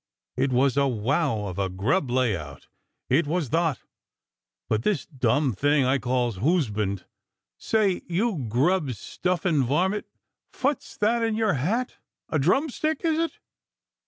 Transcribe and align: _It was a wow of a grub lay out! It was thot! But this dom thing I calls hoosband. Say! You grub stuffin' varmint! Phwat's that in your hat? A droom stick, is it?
_It 0.43 0.51
was 0.51 0.77
a 0.77 0.87
wow 0.87 1.45
of 1.45 1.59
a 1.59 1.69
grub 1.69 2.09
lay 2.09 2.35
out! 2.35 2.65
It 3.07 3.27
was 3.27 3.49
thot! 3.49 3.81
But 4.67 4.81
this 4.81 5.05
dom 5.05 5.53
thing 5.53 5.85
I 5.85 5.99
calls 5.99 6.37
hoosband. 6.39 7.05
Say! 7.59 8.01
You 8.07 8.43
grub 8.49 8.93
stuffin' 8.93 9.63
varmint! 9.63 10.07
Phwat's 10.51 10.97
that 10.97 11.21
in 11.21 11.35
your 11.35 11.53
hat? 11.53 11.97
A 12.29 12.39
droom 12.39 12.71
stick, 12.71 13.05
is 13.05 13.19
it? 13.19 13.37